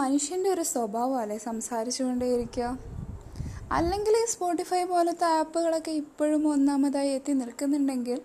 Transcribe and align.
മനുഷ്യന്റെ 0.00 0.50
ഒരു 0.50 0.62
സ്വഭാവമല്ലേ 0.62 1.38
സംസാരിച്ചുകൊണ്ടേയിരിക്കുക? 1.38 2.78
അല്ലെങ്കിൽ 3.72 4.14
ഈ 4.22 4.26
സ്പോട്ടിഫൈ 4.26 4.84
പോലത്തെ 4.84 5.24
ആപ്പുകളൊക്കെ 5.24 5.90
ഇപ്പോഴും 5.90 6.48
ഒന്നാമതായി 6.48 7.08
എത്തി 7.08 7.32
നിൽക്കുന്നുണ്ടെങ്കിൽ 7.32 8.22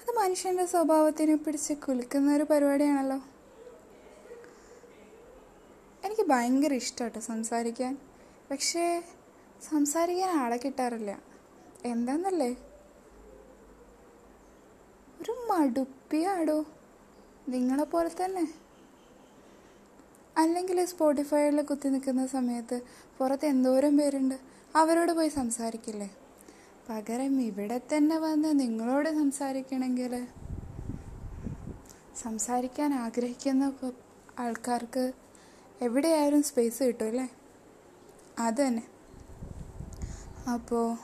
അത് 0.00 0.16
മനുഷ്യന്റെ 0.16 0.66
സ്വഭാവത്തിനെ 0.66 1.34
പിടിച്ച് 1.34 1.72
കുലുക്കുന്ന 1.72 2.34
ഒരു 2.34 2.42
പരിപാടിയാണല്ലോ. 2.42 3.16
എനിക്ക് 6.04 6.26
ഭയങ്കര 6.26 6.72
ഇഷ്ടമാട്ടോ 6.72 7.20
സംസാരിക്കാൻ. 7.20 7.98
പക്ഷേ 8.50 9.04
സംസാരിക്കാൻ 9.70 10.30
ആളെ 10.30 10.56
കിട്ടാറില്ല. 10.56 11.18
എന്താന്നല്ലേ? 11.84 12.56
ഒരു 15.20 15.32
മടുപ്പിയാടോ? 15.50 16.64
നിങ്ങളെപ്പോലെ 17.48 18.10
തന്നെ 18.24 18.65
അല്ലെങ്കിൽ 20.36 20.84
സ്പോട്ടിഫൈയിൽ 20.84 21.62
കുത്തി 21.62 21.88
നിൽക്കുന്ന 21.88 22.26
സമയത്ത് 22.26 22.80
പുറത്ത് 23.18 23.46
എന്തോരം 23.46 23.96
പേരുണ്ട്? 23.96 24.34
അവരോട് 24.76 25.12
പോയി 25.12 25.28
സംസാരിക്കില്ലേ? 25.28 26.16
പകരം 26.88 27.40
ഇവിടെ 27.40 27.80
തന്നെ 27.92 28.18
വന്ന് 28.18 28.60
നിങ്ങളോട് 28.60 29.08
സംസാരിക്കണമെങ്കിൽ 29.08 30.26
സംസാരിക്കാൻ 32.16 32.94
ആഗ്രഹിക്കുന്ന 32.94 33.72
ആൾക്കാർക്ക് 34.38 35.12
എവിടെയായാലും 35.80 36.42
സ്പേസ് 36.42 36.82
കിട്ടുമല്ലേ 36.82 37.28
അത് 38.38 38.60
തന്നെ. 38.66 38.84
അപ്പോൾ 40.52 40.96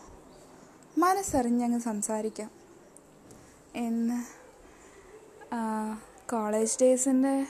മനസ്സറിഞ്ഞങ്ങ് 0.99 1.81
സംസാരിക്കാം. 1.81 2.51
എന്ന് 3.75 4.19
കോളേജ് 6.31 6.79
ഡേയ്സിന്റെ 6.83 7.47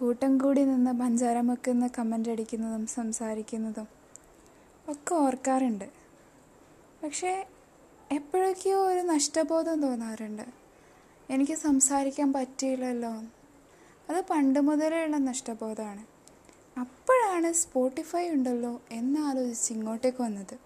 കൂട്ടം 0.00 0.32
കൂടി 0.38 0.62
നിന്ന് 0.64 0.92
പഞ്ചാരം 1.00 1.46
വെക്കുന്ന 1.46 1.86
കമന്റ് 1.96 2.30
അടിക്കുന്നതും 2.34 2.84
സംസാരിക്കുന്നതും 2.98 3.88
ഒക്കെ 4.88 5.12
ഓർക്കാറുണ്ട്. 5.14 5.88
പക്ഷേ 7.02 7.32
എപ്പോഴൊക്കെയോ 8.10 8.78
ഒരു 8.92 9.02
നഷ്ടബോധം 9.10 9.76
തോന്നാറുണ്ട്. 9.82 10.46
എനിക്ക് 11.30 11.56
സംസാരിക്കാൻ 11.66 12.28
പറ്റിയില്ലല്ലോ. 12.32 13.12
അത് 14.08 14.20
പണ്ട് 14.30 14.60
ഉള്ള 14.60 15.18
നഷ്ടബോധമാണ്. 15.30 16.02
അപ്പോഴാണ് 16.76 17.52
സ്പോട്ടിഫൈ 17.62 18.24
ഉണ്ടല്ലോ 18.30 18.72
എന്നാലോചിച്ച് 18.92 19.70
ഇങ്ങോട്ടേക്ക് 19.76 20.22
വന്നത്. 20.22 20.56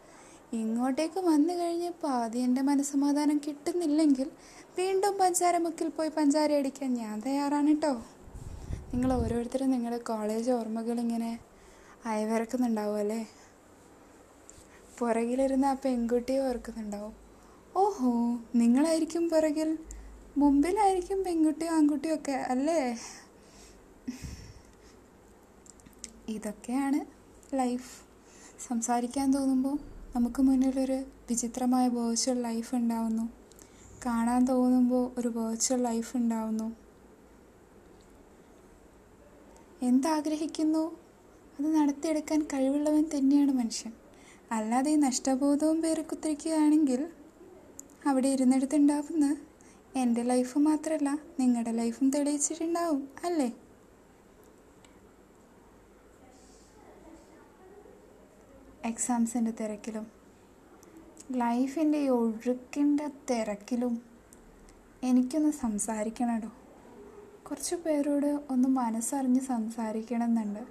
ഇങ്ങോട്ടേക്ക് 0.62 1.20
വന്നു 1.30 1.52
കഴിഞ്ഞപ്പോൾ 1.60 2.10
ആദ്യം 2.22 2.44
എന്റെ 2.48 2.62
മനസ്സമാധാനം 2.70 3.38
കിട്ടുന്നില്ലെങ്കിൽ 3.46 4.28
വീണ്ടും 4.78 5.14
പഞ്ചാരമുക്കിൽ 5.22 5.88
പോയി 5.88 6.10
പഞ്ചാര 6.18 6.52
അടിക്കാൻ 6.60 6.90
ഞാൻ 6.94 7.16
തയ്യാറാണ് 7.26 7.72
കേട്ടോ 7.74 7.94
നിങ്ങൾ 8.92 9.12
ഓരോരുത്തരും 9.12 9.70
നിങ്ങളുടെ 9.70 10.02
കോളേജ് 10.02 10.50
ഓർമ്മകൾ 10.50 11.00
ഇങ്ങനെ 11.00 11.38
അയവിറക്കുന്നുണ്ടാവും 12.04 12.96
അല്ലേ? 12.96 13.28
പുറകിലിരുന്ന് 14.98 15.66
ആ 15.66 15.74
പെൺകുട്ടിയെ 15.84 16.38
ഓർക്കുന്നുണ്ടാവും. 16.38 17.14
ഓഹോ 17.76 18.38
നിങ്ങളായിരിക്കും 18.54 19.28
പുറകിൽ 19.28 19.78
മുമ്പിലായിരിക്കും 20.36 21.24
പെൺകുട്ടിയും 21.24 21.72
ആൺകുട്ടിയും 21.72 22.14
ഒക്കെ 22.14 22.32
അല്ലേ? 22.32 22.98
ഇതൊക്കെയാണ് 26.28 27.00
ലൈഫ് 27.56 28.04
സംസാരിക്കാൻ 28.68 29.32
തോന്നുമ്പോൾ 29.32 29.78
നമുക്ക് 30.16 30.42
മുന്നിലൊരു 30.42 31.04
വിചിത്രമായ 31.30 31.88
വേർച്വൽ 31.88 32.42
ലൈഫ് 32.42 32.74
ഉണ്ടാവുന്നു. 32.74 33.32
കാണാൻ 34.06 34.44
തോന്നുമ്പോൾ 34.44 35.20
ഒരു 35.20 35.28
വേർച്വൽ 35.28 35.82
ലൈഫ് 35.82 36.16
ഉണ്ടാവുന്നു. 36.16 36.83
എന്താഗ്രഹിക്കുന്നു? 39.84 40.84
അത് 41.58 41.66
നടത്തിയെടുക്കാൻ 41.76 42.40
കഴിവുള്ളവൻ 42.42 43.04
തന്നെയാണ് 43.14 43.52
മനുഷ്യൻ. 43.52 43.92
അല്ലാതെ 44.50 44.90
ഈ 44.90 44.96
നഷ്ടബോധവും 44.96 45.82
പേര് 45.82 46.04
കുത്തിരിക്കുകയാണെങ്കിൽ 46.04 47.00
അവിടെ 48.06 48.28
ഇരുന്നെടുത്തുണ്ടാവുന്ന 48.28 49.26
എന്റെ 49.96 50.22
ലൈഫ് 50.22 50.58
മാത്രമല്ല 50.58 51.10
നിങ്ങളുടെ 51.40 51.70
ലൈഫും 51.70 52.10
തെളിയിച്ചിട്ടുണ്ടാവും 52.10 53.08
അല്ലേ? 53.24 53.50
എക്സാംസിന്റെ 58.84 59.50
തിരക്കിലും 59.50 60.06
ലൈഫിന്റെ 61.36 62.08
ഒഴുക്കിന്റെ 62.08 63.06
തിരക്കിലും 63.30 63.94
എനിക്കൊന്ന് 65.02 65.50
സംസാരിക്കണടോ? 65.50 66.50
കുറച്ച് 67.46 67.76
പേരോട് 67.76 68.38
ഒന്ന് 68.50 68.68
മനസ്സറിഞ്ഞ് 68.68 69.40
സംസാരിക്കണം 69.40 70.24
എന്നുണ്ട് 70.24 70.62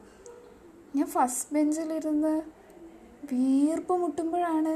ഞാൻ 0.95 1.07
ഫസ്റ്റ് 1.07 1.53
ബെഞ്ചിലിരുന്ന് 1.53 2.41
വീർപ്പ് 3.33 3.93
മുട്ടുമ്പോഴാണ് 3.93 4.73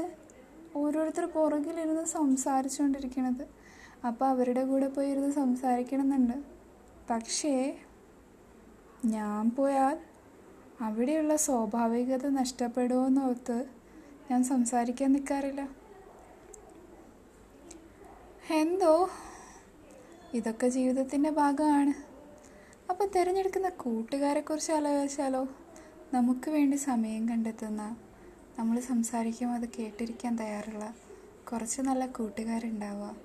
ഓരോരുത്തർ 0.76 1.24
പുറകിലിരുന്ന് 1.26 2.04
സംസാരിച്ചുകൊണ്ടിരിക്കണത്. 2.04 3.44
അപ്പോൾ 4.04 4.26
അവരുടെ 4.26 4.64
കൂടെ 4.64 4.88
പോയി 4.88 5.08
ഇരുന്ന് 5.08 5.30
സംസാരിക്കണം 5.30 6.02
എന്നുണ്ട് 6.02 6.36
പക്ഷേ 7.10 7.54
ഞാൻ 9.04 9.50
പോയാൽ 9.50 9.96
അവിടെയുള്ള 10.80 11.36
സ്വാഭാവികത 11.36 12.26
നഷ്ടപ്പെടുമെന്നോർത്ത് 12.28 13.58
ഞാൻ 14.30 14.44
സംസാരിക്കാൻ 14.44 15.12
നിൽക്കാറില്ല 15.12 15.62
എന്തോ 18.52 18.92
ഇതൊക്കെ 20.34 20.68
ജീവിതത്തിന്റെ 20.68 21.30
ഭാഗമാണ്. 21.30 21.94
അപ്പോൾ 22.90 23.06
തിരഞ്ഞെടുക്കുന്ന 23.06 23.68
കൂട്ടുകാരെക്കുറിച്ച് 23.68 24.72
ആലോചിച്ചാലോ? 24.72 25.48
നമുക്ക് 26.14 26.50
വേണ്ടി 26.50 26.76
സമയം 26.76 27.28
കണ്ടെത്തുന്ന 27.28 27.96
നമ്മൾ 28.58 28.80
സംസാരിക്കുമ്പോൾ 28.80 29.56
അത് 29.56 29.68
കേട്ടിരിക്കാൻ 29.68 30.38
തയ്യാറുള്ള 30.38 30.94
കുറച്ച് 31.50 31.80
നല്ല 31.80 32.06
കൂട്ടുകാരുണ്ടാവുക 32.06 33.16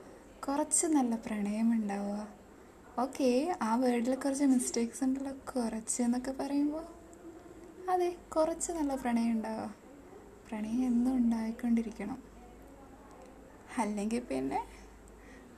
കുറച്ച് 0.47 0.85
നല്ല 0.85 1.15
പ്രണയമുണ്ടാവുക. 1.15 2.27
ഓക്കെ 2.99 3.55
ആ 3.61 3.75
വേർഡിൽ 3.75 4.15
കുറച്ച് 4.15 4.43
മിസ്റ്റേക്സ് 4.43 5.03
ഉണ്ടല്ലോ 5.03 5.31
കുറച്ച് 5.31 6.03
എന്നൊക്കെ 6.03 6.31
പറയുമ്പോൾ 6.31 6.85
അതെ 7.89 8.15
കുറച്ച് 8.35 8.71
നല്ല 8.71 8.95
പ്രണയം 8.95 9.31
ഉണ്ടാവുക. 9.31 9.75
പ്രണയം 10.49 10.85
എന്നും 10.85 11.17
ഉണ്ടായിക്കൊണ്ടിരിക്കണം. 11.17 12.23
അല്ലെങ്കിൽ 13.77 14.19
പിന്നെ 14.19 14.82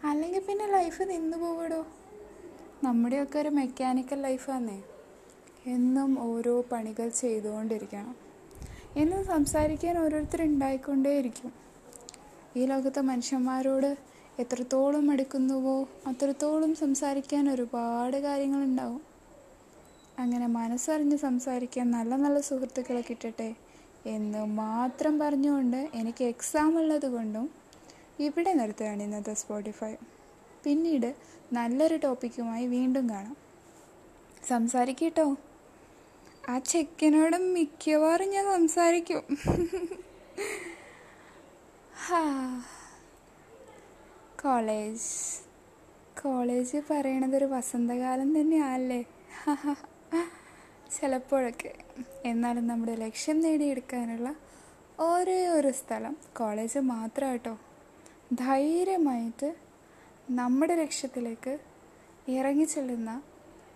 അല്ലെങ്കിൽ 0.05 0.39
പിന്നെ 0.39 0.65
ലൈഫ് 0.67 1.03
നിന്നു 1.03 1.37
പോവിടോ 1.37 1.85
നമ്മുടെയൊക്കെ 2.83 3.39
ഒരു 3.39 3.49
മെക്കാനിക്കൽ 3.49 4.21
ലൈഫാന്നേ 4.21 4.79
എന്നും 5.67 6.19
ഓരോ 6.19 6.65
പണികൾ 6.71 7.07
ചെയ്തുകൊണ്ടിരിക്കണം. 7.09 8.15
എന്നും 8.95 9.25
സംസാരിക്കാൻ 9.25 9.97
ഓരോരുത്തർ 9.99 10.41
ഉണ്ടായിക്കൊണ്ടേയിരിക്കും. 10.41 11.51
ഈ 12.57 12.65
ലോകത്തെ 12.65 13.01
മനുഷ്യന്മാരോട് 13.01 13.89
എത്രത്തോളം 14.39 15.11
എടുക്കുന്നുവോ 15.11 15.87
അത്രത്തോളം 16.07 16.75
സംസാരിക്കാൻ 16.75 17.49
ഒരുപാട് 17.49 18.17
കാര്യങ്ങളുണ്ടാവും. 18.17 19.01
അങ്ങനെ 20.19 20.47
മനസ്സറിഞ്ഞ് 20.47 21.17
സംസാരിക്കാൻ 21.17 21.91
നല്ല 21.91 22.15
നല്ല 22.15 22.39
സുഹൃത്തുക്കളെ 22.39 23.01
കിട്ടട്ടെ 23.01 23.49
എന്ന് 24.05 24.45
മാത്രം 24.45 25.19
പറഞ്ഞുകൊണ്ട് 25.19 25.89
എനിക്ക് 25.93 26.23
എക്സാം 26.23 26.77
ഉള്ളത് 26.79 27.07
കൊണ്ടും 27.07 27.45
ഇവിടെ 28.19 28.53
നിർത്തുകയാണ് 28.53 29.03
ഇന്നത്തെ 29.03 29.33
സ്പോട്ടിഫൈ 29.33 29.95
പിന്നീട് 30.63 31.15
നല്ലൊരു 31.53 31.95
ടോപ്പിക്കുമായി 31.95 32.67
വീണ്ടും 32.67 33.09
കാണാം. 33.09 33.35
സംസാരിക്കട്ടോ? 34.47 35.35
ആ 36.49 36.59
ചെക്കനോട് 36.59 37.37
മിക്കവാറും 37.37 38.29
ഞാൻ 38.29 38.45
സംസാരിക്കും. 38.45 39.23
കോളേജ്. 44.41 45.09
കോളേജ് 46.21 46.77
പറയണത് 46.89 47.35
ഒരു 47.35 47.45
വസന്തകാലം 47.45 48.39
തന്നെയല്ലേ? 48.39 49.05
ചിലപ്പോഴൊക്കെ. 50.91 51.73
എന്നാലും 52.25 52.67
നമ്മുടെ 52.67 52.95
ലക്ഷ്യം 52.95 53.39
നേടിയെടുക്കാനുള്ള 53.39 54.35
ഒരേ 54.99 55.47
ഒരു 55.47 55.71
സ്ഥലം 55.71 56.17
കോളേജ് 56.37 56.79
മാത്രം 56.79 57.31
കേട്ടോ 57.31 57.59
ധൈര്യമായിട്ട് 58.33 59.55
നമ്മുടെ 60.29 60.75
ലക്ഷ്യത്തിലേക്ക് 60.75 61.59
ഇറങ്ങി 62.29 62.63
ചെല്ലുന്ന 62.63 63.23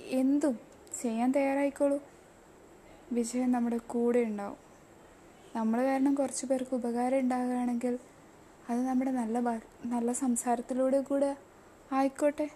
എന്തും 0.01 0.60
ചെയ്യാൻ 1.01 1.31
തയ്യാറായിക്കോളൂ. 1.31 2.01
വിജയം 3.12 3.51
നമ്മുടെ 3.51 3.78
കൂടെ 3.78 4.19
ഉണ്ടാവും. 4.19 4.57
നമ്മൾ 5.56 5.84
കാരണം 5.84 6.16
കുറച്ച് 6.16 6.46
പേർക്ക് 6.46 6.75
ഉപകാരം 6.75 7.19
ഉണ്ടാകുകയാണെങ്കിൽ 7.19 8.00
അത് 8.69 8.88
നമ്മുടെ 8.88 9.12
നല്ല 9.12 9.40
നല്ല 9.86 10.12
സംസാരത്തിലൂടെ 10.12 11.02
കൂടെ 11.02 11.38
ആയിക്കോട്ടെ. 11.92 12.50